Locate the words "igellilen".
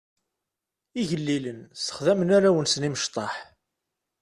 1.01-1.59